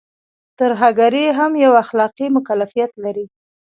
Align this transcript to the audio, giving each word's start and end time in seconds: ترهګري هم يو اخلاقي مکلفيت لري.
ترهګري 0.59 1.25
هم 1.37 1.51
يو 1.65 1.71
اخلاقي 1.83 2.27
مکلفيت 2.35 2.91
لري. 3.03 3.25